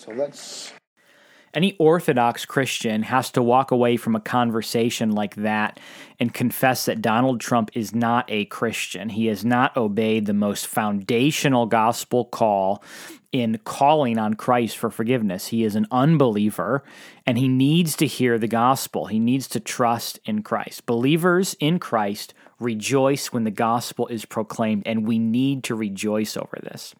So 0.00 0.12
let's 0.12 0.72
any 1.52 1.76
Orthodox 1.78 2.46
Christian 2.46 3.02
has 3.02 3.30
to 3.32 3.42
walk 3.42 3.70
away 3.70 3.98
from 3.98 4.16
a 4.16 4.20
conversation 4.20 5.10
like 5.10 5.34
that 5.34 5.78
and 6.18 6.32
confess 6.32 6.86
that 6.86 7.02
Donald 7.02 7.40
Trump 7.40 7.70
is 7.74 7.94
not 7.94 8.24
a 8.28 8.46
Christian. 8.46 9.10
He 9.10 9.26
has 9.26 9.44
not 9.44 9.76
obeyed 9.76 10.24
the 10.24 10.32
most 10.32 10.68
foundational 10.68 11.66
gospel 11.66 12.24
call 12.24 12.82
in 13.30 13.58
calling 13.64 14.16
on 14.16 14.34
Christ 14.34 14.78
for 14.78 14.90
forgiveness. 14.90 15.48
He 15.48 15.64
is 15.64 15.74
an 15.74 15.86
unbeliever 15.90 16.82
and 17.26 17.36
he 17.36 17.48
needs 17.48 17.94
to 17.96 18.06
hear 18.06 18.38
the 18.38 18.48
gospel. 18.48 19.06
He 19.06 19.18
needs 19.18 19.48
to 19.48 19.60
trust 19.60 20.18
in 20.24 20.42
Christ. 20.42 20.86
Believers 20.86 21.56
in 21.60 21.78
Christ 21.78 22.32
rejoice 22.58 23.32
when 23.32 23.44
the 23.44 23.50
gospel 23.50 24.06
is 24.08 24.24
proclaimed, 24.24 24.82
and 24.86 25.06
we 25.06 25.18
need 25.18 25.64
to 25.64 25.74
rejoice 25.74 26.36
over 26.36 26.58
this. 26.62 26.94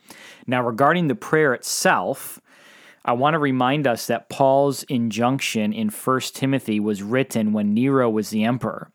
Now, 0.46 0.62
regarding 0.62 1.08
the 1.08 1.14
prayer 1.14 1.52
itself, 1.52 2.40
I 3.04 3.12
want 3.12 3.34
to 3.34 3.38
remind 3.38 3.86
us 3.86 4.06
that 4.06 4.28
Paul's 4.28 4.82
injunction 4.84 5.72
in 5.72 5.88
1 5.88 6.20
Timothy 6.34 6.78
was 6.80 7.02
written 7.02 7.52
when 7.52 7.72
Nero 7.72 8.10
was 8.10 8.30
the 8.30 8.44
emperor. 8.44 8.90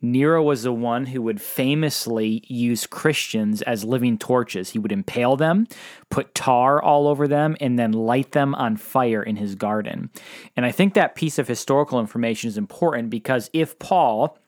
Nero 0.00 0.42
was 0.42 0.64
the 0.64 0.72
one 0.72 1.06
who 1.06 1.22
would 1.22 1.40
famously 1.40 2.44
use 2.46 2.86
Christians 2.86 3.62
as 3.62 3.84
living 3.84 4.18
torches. 4.18 4.70
He 4.70 4.78
would 4.78 4.92
impale 4.92 5.36
them, 5.36 5.66
put 6.10 6.34
tar 6.34 6.82
all 6.82 7.08
over 7.08 7.26
them, 7.26 7.56
and 7.60 7.78
then 7.78 7.92
light 7.92 8.32
them 8.32 8.54
on 8.54 8.76
fire 8.76 9.22
in 9.22 9.36
his 9.36 9.54
garden. 9.54 10.10
And 10.56 10.66
I 10.66 10.72
think 10.72 10.94
that 10.94 11.14
piece 11.14 11.38
of 11.38 11.48
historical 11.48 12.00
information 12.00 12.48
is 12.48 12.58
important 12.58 13.08
because 13.08 13.48
if 13.52 13.78
Paul, 13.78 14.38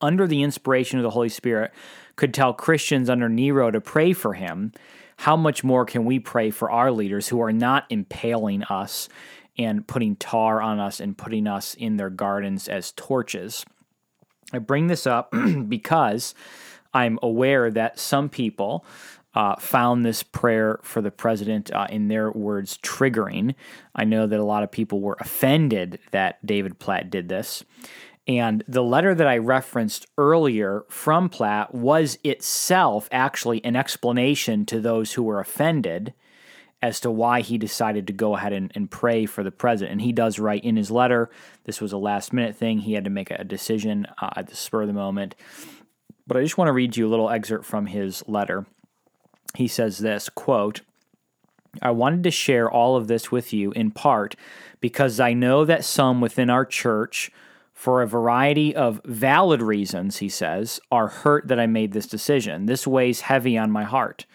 under 0.00 0.26
the 0.26 0.42
inspiration 0.42 0.98
of 0.98 1.02
the 1.02 1.10
Holy 1.10 1.28
Spirit, 1.28 1.72
could 2.14 2.32
tell 2.32 2.52
Christians 2.52 3.10
under 3.10 3.28
Nero 3.28 3.70
to 3.70 3.80
pray 3.80 4.12
for 4.12 4.34
him, 4.34 4.72
how 5.18 5.36
much 5.36 5.64
more 5.64 5.84
can 5.84 6.04
we 6.04 6.20
pray 6.20 6.50
for 6.50 6.70
our 6.70 6.92
leaders 6.92 7.26
who 7.26 7.42
are 7.42 7.52
not 7.52 7.86
impaling 7.90 8.62
us 8.64 9.08
and 9.58 9.86
putting 9.86 10.14
tar 10.14 10.62
on 10.62 10.78
us 10.78 11.00
and 11.00 11.18
putting 11.18 11.48
us 11.48 11.74
in 11.74 11.96
their 11.96 12.08
gardens 12.08 12.68
as 12.68 12.92
torches? 12.92 13.66
I 14.52 14.60
bring 14.60 14.86
this 14.86 15.08
up 15.08 15.34
because 15.68 16.36
I'm 16.94 17.18
aware 17.20 17.68
that 17.68 17.98
some 17.98 18.28
people 18.28 18.84
uh, 19.34 19.56
found 19.56 20.06
this 20.06 20.22
prayer 20.22 20.78
for 20.84 21.02
the 21.02 21.10
president, 21.10 21.72
uh, 21.72 21.88
in 21.90 22.06
their 22.06 22.30
words, 22.30 22.78
triggering. 22.78 23.56
I 23.96 24.04
know 24.04 24.28
that 24.28 24.38
a 24.38 24.44
lot 24.44 24.62
of 24.62 24.70
people 24.70 25.00
were 25.00 25.16
offended 25.18 25.98
that 26.12 26.44
David 26.46 26.78
Platt 26.78 27.10
did 27.10 27.28
this. 27.28 27.64
And 28.28 28.62
the 28.68 28.84
letter 28.84 29.14
that 29.14 29.26
I 29.26 29.38
referenced 29.38 30.06
earlier 30.18 30.84
from 30.90 31.30
Platt 31.30 31.74
was 31.74 32.18
itself 32.22 33.08
actually 33.10 33.64
an 33.64 33.74
explanation 33.74 34.66
to 34.66 34.80
those 34.80 35.14
who 35.14 35.22
were 35.22 35.40
offended 35.40 36.12
as 36.82 37.00
to 37.00 37.10
why 37.10 37.40
he 37.40 37.58
decided 37.58 38.06
to 38.06 38.12
go 38.12 38.36
ahead 38.36 38.52
and, 38.52 38.70
and 38.74 38.90
pray 38.90 39.24
for 39.24 39.42
the 39.42 39.50
president. 39.50 39.92
And 39.92 40.02
he 40.02 40.12
does 40.12 40.38
write 40.38 40.62
in 40.62 40.76
his 40.76 40.90
letter 40.90 41.30
this 41.64 41.80
was 41.80 41.92
a 41.92 41.98
last 41.98 42.32
minute 42.32 42.54
thing. 42.54 42.80
He 42.80 42.92
had 42.92 43.04
to 43.04 43.10
make 43.10 43.30
a 43.30 43.42
decision 43.44 44.06
uh, 44.20 44.30
at 44.36 44.48
the 44.48 44.54
spur 44.54 44.82
of 44.82 44.88
the 44.88 44.92
moment. 44.92 45.34
But 46.26 46.36
I 46.36 46.42
just 46.42 46.58
want 46.58 46.68
to 46.68 46.72
read 46.72 46.96
you 46.96 47.06
a 47.06 47.10
little 47.10 47.30
excerpt 47.30 47.64
from 47.64 47.86
his 47.86 48.22
letter. 48.28 48.66
He 49.56 49.66
says 49.66 49.98
this 49.98 50.28
quote, 50.28 50.82
I 51.80 51.90
wanted 51.92 52.22
to 52.24 52.30
share 52.30 52.70
all 52.70 52.96
of 52.96 53.08
this 53.08 53.32
with 53.32 53.52
you 53.52 53.72
in 53.72 53.90
part 53.90 54.36
because 54.80 55.18
I 55.18 55.32
know 55.32 55.64
that 55.64 55.84
some 55.84 56.20
within 56.20 56.50
our 56.50 56.66
church 56.66 57.30
for 57.78 58.02
a 58.02 58.08
variety 58.08 58.74
of 58.74 59.00
valid 59.04 59.62
reasons, 59.62 60.16
he 60.16 60.28
says, 60.28 60.80
are 60.90 61.06
hurt 61.06 61.46
that 61.46 61.60
I 61.60 61.68
made 61.68 61.92
this 61.92 62.08
decision. 62.08 62.66
This 62.66 62.88
weighs 62.88 63.20
heavy 63.20 63.56
on 63.56 63.70
my 63.70 63.84
heart. 63.84 64.26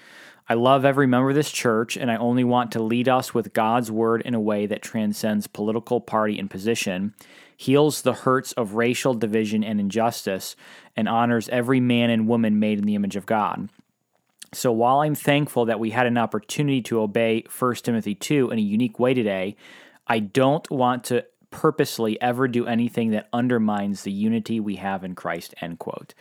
I 0.47 0.53
love 0.53 0.85
every 0.85 1.07
member 1.07 1.27
of 1.27 1.35
this 1.35 1.51
church, 1.51 1.97
and 1.97 2.09
I 2.09 2.15
only 2.15 2.45
want 2.45 2.71
to 2.71 2.81
lead 2.81 3.09
us 3.09 3.33
with 3.33 3.51
God's 3.51 3.91
word 3.91 4.21
in 4.21 4.33
a 4.33 4.39
way 4.39 4.65
that 4.67 4.81
transcends 4.81 5.47
political 5.47 5.99
party 5.99 6.39
and 6.39 6.49
position, 6.49 7.15
heals 7.57 8.03
the 8.03 8.13
hurts 8.13 8.53
of 8.53 8.75
racial 8.75 9.13
division 9.13 9.61
and 9.61 9.77
injustice, 9.77 10.55
and 10.95 11.09
honors 11.09 11.49
every 11.49 11.81
man 11.81 12.09
and 12.09 12.29
woman 12.29 12.61
made 12.61 12.79
in 12.79 12.85
the 12.85 12.95
image 12.95 13.17
of 13.17 13.25
God. 13.25 13.67
So 14.53 14.71
while 14.71 15.01
I'm 15.01 15.15
thankful 15.15 15.65
that 15.65 15.81
we 15.81 15.89
had 15.89 16.07
an 16.07 16.17
opportunity 16.17 16.81
to 16.83 17.01
obey 17.01 17.43
1 17.59 17.75
Timothy 17.75 18.15
2 18.15 18.51
in 18.51 18.57
a 18.57 18.61
unique 18.61 18.99
way 18.99 19.13
today, 19.13 19.57
I 20.07 20.19
don't 20.19 20.69
want 20.71 21.05
to 21.05 21.25
purposely 21.53 22.19
ever 22.19 22.49
do 22.49 22.65
anything 22.65 23.11
that 23.11 23.29
undermines 23.31 24.03
the 24.03 24.11
unity 24.11 24.59
we 24.59 24.75
have 24.75 25.05
in 25.05 25.15
Christ, 25.15 25.53
end 25.61 25.79
quote. 25.79 26.13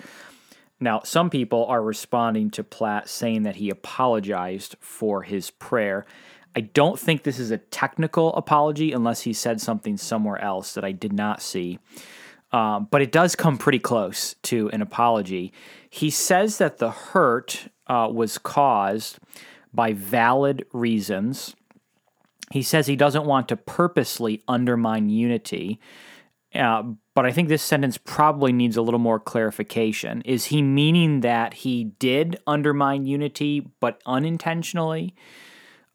Now, 0.79 1.01
some 1.05 1.31
people 1.31 1.65
are 1.67 1.83
responding 1.83 2.51
to 2.51 2.63
Platt 2.63 3.09
saying 3.09 3.45
that 3.45 3.57
he 3.57 3.71
apologized 3.71 4.77
for 4.79 5.23
his 5.23 5.51
prayer. 5.51 6.05
I 6.55 6.61
don't 6.61 6.99
think 6.99 7.23
this 7.23 7.39
is 7.39 7.51
a 7.51 7.59
technical 7.59 8.35
apology 8.35 8.93
unless 8.93 9.23
he 9.23 9.33
said 9.33 9.61
something 9.61 9.97
somewhere 9.97 10.41
else 10.41 10.75
that 10.75 10.85
I 10.85 10.93
did 10.93 11.13
not 11.13 11.41
see. 11.41 11.79
Um, 12.53 12.89
but 12.91 13.01
it 13.01 13.11
does 13.11 13.35
come 13.35 13.57
pretty 13.57 13.79
close 13.79 14.35
to 14.43 14.69
an 14.71 14.83
apology. 14.83 15.53
He 15.89 16.11
says 16.11 16.59
that 16.59 16.77
the 16.77 16.91
hurt 16.91 17.69
uh, 17.87 18.11
was 18.13 18.37
caused 18.37 19.19
by 19.73 19.95
valid 19.95 20.67
reasons 20.73 21.57
he 22.53 22.63
says 22.63 22.87
he 22.87 22.97
doesn't 22.97 23.25
want 23.25 23.49
to 23.49 23.57
purposely 23.57 24.43
undermine 24.47 25.09
unity. 25.09 25.81
Uh, 26.55 26.83
but 27.15 27.25
I 27.25 27.33
think 27.33 27.49
this 27.49 27.63
sentence 27.63 27.99
probably 27.99 28.53
needs 28.53 28.77
a 28.77 28.83
little 28.83 29.01
more 29.01 29.19
clarification. 29.19 30.23
Is 30.23 30.47
he 30.47 30.61
meaning 30.61 31.21
that 31.21 31.55
he 31.55 31.85
did 31.85 32.39
undermine 32.47 33.07
unity, 33.07 33.67
but 33.81 34.03
unintentionally? 34.05 35.15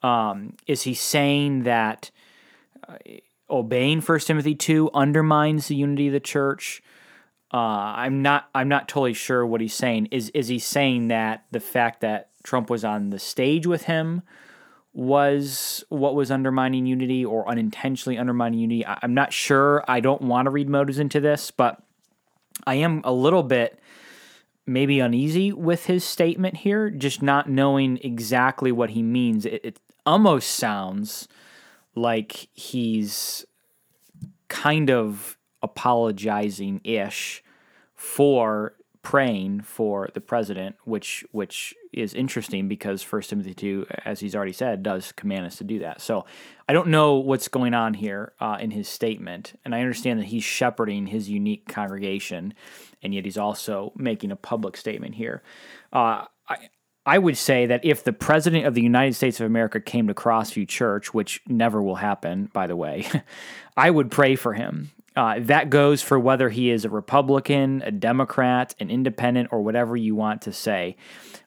Um, 0.01 0.55
is 0.65 0.83
he 0.83 0.93
saying 0.93 1.63
that 1.63 2.11
uh, 2.87 2.97
obeying 3.49 4.01
First 4.01 4.27
Timothy 4.27 4.55
two 4.55 4.89
undermines 4.93 5.67
the 5.67 5.75
unity 5.75 6.07
of 6.07 6.13
the 6.13 6.19
church? 6.19 6.81
Uh, 7.53 7.57
I'm 7.57 8.21
not. 8.21 8.49
I'm 8.53 8.67
not 8.67 8.89
totally 8.89 9.13
sure 9.13 9.45
what 9.45 9.61
he's 9.61 9.73
saying. 9.73 10.07
Is 10.11 10.29
is 10.31 10.49
he 10.49 10.59
saying 10.59 11.07
that 11.07 11.45
the 11.51 11.61
fact 11.61 12.01
that 12.01 12.29
Trump 12.43 12.69
was 12.69 12.83
on 12.83 13.09
the 13.09 13.19
stage 13.19 13.65
with 13.65 13.83
him 13.83 14.21
was 14.97 15.83
what 15.89 16.15
was 16.15 16.31
undermining 16.31 16.87
unity 16.87 17.23
or 17.23 17.47
unintentionally 17.47 18.17
undermining 18.17 18.59
unity. 18.59 18.83
I, 18.83 18.97
am 19.03 19.13
not 19.13 19.31
sure. 19.31 19.85
I 19.87 19.99
don't 19.99 20.23
want 20.23 20.47
to 20.47 20.49
read 20.49 20.67
motives 20.67 20.97
into 20.97 21.19
this, 21.19 21.51
but 21.51 21.79
I 22.65 22.75
am 22.75 23.01
a 23.03 23.11
little 23.13 23.43
bit 23.43 23.79
maybe 24.65 24.99
uneasy 24.99 25.53
with 25.53 25.85
his 25.85 26.03
statement 26.03 26.57
here, 26.57 26.89
just 26.89 27.21
not 27.21 27.47
knowing 27.47 27.99
exactly 28.03 28.71
what 28.71 28.89
he 28.89 29.03
means. 29.03 29.45
It, 29.45 29.61
it 29.63 29.79
almost 30.03 30.49
sounds 30.49 31.27
like 31.93 32.47
he's 32.53 33.45
kind 34.47 34.89
of 34.89 35.37
apologizing 35.61 36.81
ish 36.83 37.43
for 37.93 38.73
praying 39.07 39.61
for 39.61 40.09
the 40.15 40.19
president, 40.19 40.75
which 40.83 41.23
which 41.31 41.73
is 41.93 42.13
interesting 42.13 42.67
because 42.67 43.01
First 43.01 43.29
Timothy 43.29 43.53
two, 43.53 43.85
as 44.03 44.19
he's 44.19 44.35
already 44.35 44.51
said, 44.51 44.83
does 44.83 45.13
command 45.13 45.45
us 45.45 45.55
to 45.59 45.63
do 45.63 45.79
that. 45.79 46.01
So 46.01 46.25
I 46.67 46.73
don't 46.73 46.89
know 46.89 47.15
what's 47.15 47.47
going 47.47 47.73
on 47.73 47.93
here 47.93 48.33
uh, 48.41 48.57
in 48.59 48.71
his 48.71 48.89
statement, 48.89 49.57
and 49.63 49.73
I 49.73 49.79
understand 49.79 50.19
that 50.19 50.25
he's 50.25 50.43
shepherding 50.43 51.07
his 51.07 51.29
unique 51.29 51.69
congregation, 51.69 52.53
and 53.01 53.13
yet 53.13 53.23
he's 53.23 53.37
also 53.37 53.93
making 53.95 54.33
a 54.33 54.35
public 54.35 54.75
statement 54.75 55.15
here. 55.15 55.41
Uh, 55.93 56.25
I. 56.49 56.57
I 57.09 57.19
would 57.19 57.37
say 57.37 57.67
that 57.67 57.85
if 57.85 58.03
the 58.03 58.11
president 58.11 58.65
of 58.65 58.73
the 58.73 58.81
United 58.81 59.13
States 59.15 59.39
of 59.39 59.45
America 59.45 59.79
came 59.79 60.07
to 60.07 60.13
Crossview 60.13 60.67
Church, 60.67 61.13
which 61.13 61.41
never 61.47 61.81
will 61.81 61.95
happen, 61.95 62.49
by 62.51 62.67
the 62.67 62.75
way, 62.75 63.07
I 63.77 63.89
would 63.89 64.11
pray 64.11 64.35
for 64.35 64.53
him 64.53 64.91
uh, 65.17 65.39
that 65.39 65.71
goes 65.71 66.03
for 66.03 66.19
whether 66.19 66.49
he 66.49 66.69
is 66.69 66.85
a 66.85 66.89
Republican, 66.89 67.81
a 67.83 67.89
Democrat, 67.89 68.75
an 68.79 68.91
independent, 68.91 69.49
or 69.51 69.63
whatever 69.63 69.97
you 69.97 70.13
want 70.13 70.43
to 70.43 70.53
say. 70.53 70.95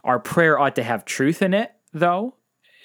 Our 0.03 0.19
prayer 0.19 0.59
ought 0.59 0.75
to 0.75 0.83
have 0.83 1.05
truth 1.05 1.41
in 1.41 1.55
it, 1.55 1.73
though, 1.93 2.35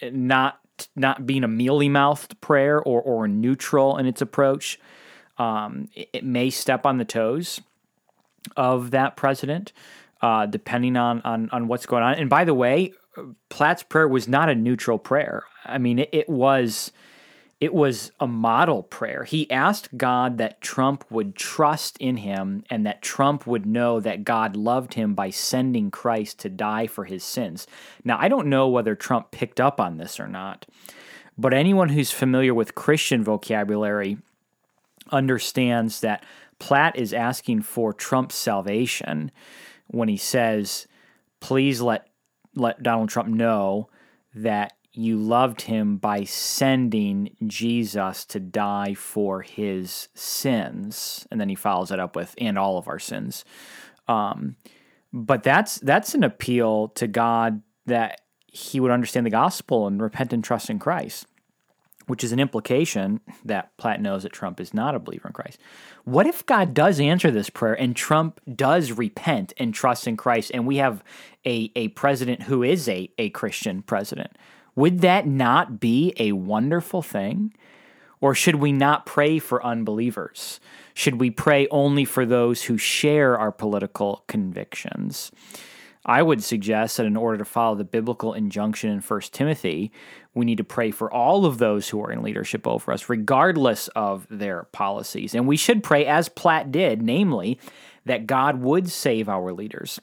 not 0.03 0.59
not 0.95 1.25
being 1.25 1.43
a 1.43 1.47
mealy 1.47 1.89
mouthed 1.89 2.39
prayer 2.39 2.79
or 2.79 3.01
or 3.01 3.27
neutral 3.27 3.97
in 3.97 4.05
its 4.05 4.21
approach. 4.21 4.79
Um, 5.39 5.89
it, 5.95 6.09
it, 6.13 6.23
may 6.23 6.49
step 6.51 6.85
on 6.85 6.97
the 6.97 7.03
toes 7.03 7.59
of 8.55 8.91
that 8.91 9.17
president, 9.17 9.73
uh, 10.21 10.45
depending 10.45 10.97
on, 10.97 11.21
on 11.21 11.49
on 11.51 11.67
what's 11.67 11.87
going 11.87 12.03
on. 12.03 12.13
And 12.13 12.29
by 12.29 12.45
the 12.45 12.53
way, 12.53 12.93
Platt's 13.49 13.81
prayer 13.81 14.07
was 14.07 14.27
not 14.27 14.49
a 14.49 14.55
neutral 14.55 14.99
prayer. 14.99 15.45
I 15.65 15.79
mean, 15.79 15.97
it, 15.97 16.09
it 16.11 16.29
was 16.29 16.91
it 17.61 17.73
was 17.73 18.11
a 18.19 18.27
model 18.27 18.83
prayer. 18.83 19.23
He 19.23 19.49
asked 19.49 19.97
God 19.97 20.37
that 20.37 20.61
Trump 20.61 21.05
would 21.09 21.35
trust 21.35 21.97
in 21.99 22.17
him 22.17 22.63
and 22.69 22.85
that 22.85 23.01
Trump 23.01 23.47
would 23.47 23.65
know 23.65 23.99
that 24.01 24.25
God 24.25 24.57
loved 24.57 24.95
him 24.95 25.15
by 25.15 25.29
sending 25.29 25.89
Christ 25.89 26.39
to 26.39 26.49
die 26.49 26.85
for 26.87 27.05
his 27.05 27.23
sins. 27.23 27.65
Now, 28.03 28.17
I 28.19 28.27
don't 28.27 28.47
know 28.47 28.67
whether 28.67 28.93
Trump 28.93 29.31
picked 29.31 29.61
up 29.61 29.79
on 29.79 29.97
this 29.97 30.19
or 30.19 30.27
not, 30.27 30.65
but 31.37 31.53
anyone 31.53 31.89
who's 31.89 32.11
familiar 32.11 32.53
with 32.53 32.75
Christian 32.75 33.23
vocabulary 33.23 34.17
understands 35.11 36.01
that 36.01 36.25
Platt 36.59 36.97
is 36.97 37.13
asking 37.13 37.61
for 37.61 37.93
Trump's 37.93 38.35
salvation 38.35 39.31
when 39.87 40.09
he 40.09 40.17
says, 40.17 40.87
please 41.39 41.79
let, 41.79 42.07
let 42.53 42.83
Donald 42.83 43.09
Trump 43.09 43.29
know 43.29 43.89
that 44.33 44.73
you 44.97 45.17
loved 45.17 45.61
him 45.61 45.97
by 45.97 46.23
sending 46.23 47.35
Jesus 47.45 48.25
to 48.25 48.39
die 48.39 48.93
for 48.93 49.41
his 49.41 50.07
sins. 50.13 51.27
And 51.29 51.39
then 51.39 51.49
he 51.49 51.55
follows 51.55 51.91
it 51.91 51.99
up 51.99 52.15
with, 52.15 52.33
and 52.37 52.57
all 52.57 52.77
of 52.77 52.87
our 52.87 52.99
sins. 52.99 53.43
Um, 54.07 54.55
but 55.11 55.43
that's 55.43 55.77
that's 55.77 56.13
an 56.13 56.23
appeal 56.23 56.89
to 56.89 57.07
God 57.07 57.61
that 57.85 58.21
he 58.47 58.79
would 58.79 58.91
understand 58.91 59.25
the 59.25 59.31
gospel 59.31 59.87
and 59.87 60.01
repent 60.01 60.33
and 60.33 60.43
trust 60.43 60.69
in 60.69 60.79
Christ, 60.79 61.25
which 62.07 62.23
is 62.23 62.31
an 62.31 62.39
implication 62.39 63.21
that 63.43 63.75
Platt 63.77 64.01
knows 64.01 64.23
that 64.23 64.33
Trump 64.33 64.59
is 64.59 64.73
not 64.73 64.95
a 64.95 64.99
believer 64.99 65.27
in 65.27 65.33
Christ. 65.33 65.59
What 66.03 66.27
if 66.27 66.45
God 66.45 66.73
does 66.73 66.99
answer 66.99 67.31
this 67.31 67.49
prayer 67.49 67.73
and 67.73 67.95
Trump 67.95 68.39
does 68.53 68.91
repent 68.91 69.53
and 69.57 69.73
trust 69.73 70.07
in 70.07 70.17
Christ 70.17 70.51
and 70.53 70.67
we 70.67 70.77
have 70.77 71.03
a, 71.45 71.71
a 71.75 71.89
president 71.89 72.43
who 72.43 72.63
is 72.63 72.87
a, 72.89 73.09
a 73.17 73.29
Christian 73.29 73.81
president? 73.81 74.37
Would 74.75 74.99
that 75.01 75.25
not 75.25 75.79
be 75.79 76.13
a 76.17 76.33
wonderful 76.33 77.01
thing? 77.01 77.53
Or 78.21 78.33
should 78.33 78.55
we 78.55 78.71
not 78.71 79.05
pray 79.05 79.39
for 79.39 79.63
unbelievers? 79.63 80.59
Should 80.93 81.19
we 81.19 81.29
pray 81.29 81.67
only 81.69 82.05
for 82.05 82.25
those 82.25 82.63
who 82.63 82.77
share 82.77 83.37
our 83.37 83.51
political 83.51 84.23
convictions? 84.27 85.31
I 86.05 86.21
would 86.21 86.43
suggest 86.43 86.97
that 86.97 87.05
in 87.05 87.17
order 87.17 87.39
to 87.39 87.45
follow 87.45 87.75
the 87.75 87.83
biblical 87.83 88.33
injunction 88.33 88.91
in 88.91 89.01
1 89.01 89.21
Timothy, 89.31 89.91
we 90.33 90.45
need 90.45 90.57
to 90.59 90.63
pray 90.63 90.91
for 90.91 91.11
all 91.11 91.45
of 91.45 91.57
those 91.57 91.89
who 91.89 92.03
are 92.03 92.11
in 92.11 92.21
leadership 92.21 92.67
over 92.67 92.91
us, 92.91 93.09
regardless 93.09 93.87
of 93.89 94.27
their 94.29 94.63
policies. 94.71 95.33
And 95.33 95.47
we 95.47 95.57
should 95.57 95.83
pray, 95.83 96.05
as 96.05 96.29
Platt 96.29 96.71
did, 96.71 97.01
namely, 97.01 97.59
that 98.05 98.27
God 98.27 98.61
would 98.61 98.89
save 98.89 99.27
our 99.27 99.51
leaders 99.51 99.99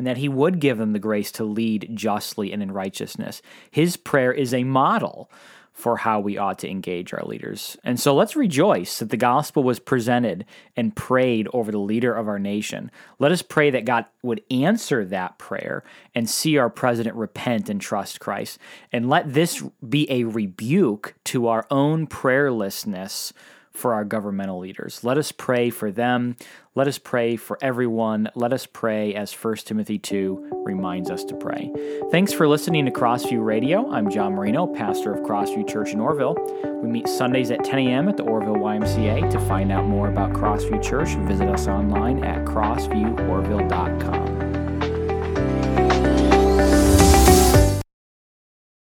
and 0.00 0.06
that 0.06 0.16
he 0.16 0.30
would 0.30 0.60
give 0.60 0.78
them 0.78 0.94
the 0.94 0.98
grace 0.98 1.30
to 1.30 1.44
lead 1.44 1.90
justly 1.92 2.54
and 2.54 2.62
in 2.62 2.72
righteousness. 2.72 3.42
His 3.70 3.98
prayer 3.98 4.32
is 4.32 4.54
a 4.54 4.64
model 4.64 5.30
for 5.74 5.98
how 5.98 6.18
we 6.18 6.38
ought 6.38 6.58
to 6.60 6.70
engage 6.70 7.12
our 7.12 7.22
leaders. 7.26 7.76
And 7.84 8.00
so 8.00 8.14
let's 8.14 8.34
rejoice 8.34 8.98
that 9.00 9.10
the 9.10 9.18
gospel 9.18 9.62
was 9.62 9.78
presented 9.78 10.46
and 10.74 10.96
prayed 10.96 11.48
over 11.52 11.70
the 11.70 11.76
leader 11.76 12.14
of 12.14 12.28
our 12.28 12.38
nation. 12.38 12.90
Let 13.18 13.30
us 13.30 13.42
pray 13.42 13.68
that 13.72 13.84
God 13.84 14.06
would 14.22 14.40
answer 14.50 15.04
that 15.04 15.36
prayer 15.36 15.84
and 16.14 16.30
see 16.30 16.56
our 16.56 16.70
president 16.70 17.14
repent 17.14 17.68
and 17.68 17.78
trust 17.78 18.20
Christ. 18.20 18.58
And 18.90 19.06
let 19.06 19.34
this 19.34 19.62
be 19.86 20.10
a 20.10 20.24
rebuke 20.24 21.12
to 21.24 21.48
our 21.48 21.66
own 21.70 22.06
prayerlessness 22.06 23.34
for 23.72 23.94
our 23.94 24.04
governmental 24.04 24.58
leaders. 24.58 25.02
Let 25.04 25.18
us 25.18 25.32
pray 25.32 25.70
for 25.70 25.90
them. 25.90 26.36
Let 26.74 26.86
us 26.88 26.98
pray 26.98 27.36
for 27.36 27.58
everyone. 27.60 28.28
Let 28.34 28.52
us 28.52 28.66
pray 28.66 29.14
as 29.14 29.32
1 29.32 29.56
Timothy 29.56 29.98
2 29.98 30.62
reminds 30.64 31.10
us 31.10 31.24
to 31.24 31.34
pray. 31.34 31.72
Thanks 32.10 32.32
for 32.32 32.46
listening 32.46 32.84
to 32.86 32.92
Crossview 32.92 33.44
Radio. 33.44 33.90
I'm 33.90 34.10
John 34.10 34.34
Marino, 34.34 34.66
pastor 34.66 35.12
of 35.12 35.20
Crossview 35.20 35.68
Church 35.68 35.90
in 35.92 35.98
Orrville. 35.98 36.36
We 36.82 36.88
meet 36.88 37.08
Sundays 37.08 37.50
at 37.50 37.64
10 37.64 37.78
a.m. 37.80 38.08
at 38.08 38.16
the 38.16 38.24
Orrville 38.24 38.56
YMCA. 38.58 39.30
To 39.30 39.40
find 39.40 39.72
out 39.72 39.86
more 39.86 40.08
about 40.08 40.32
Crossview 40.32 40.82
Church, 40.82 41.08
visit 41.26 41.48
us 41.48 41.66
online 41.66 42.24
at 42.24 42.44
crossvieworville.com. 42.44 44.29